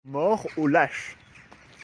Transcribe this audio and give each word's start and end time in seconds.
Mort 0.03 0.47
aux 0.57 0.65
lâches! 0.65 1.15